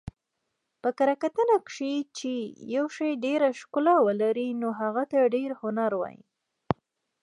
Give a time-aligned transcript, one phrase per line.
[0.81, 2.33] په کره کتنه کښي، چي
[2.75, 6.21] یوشي ډېره ښکله ولري نو هغه ته ډېر هنري وايي.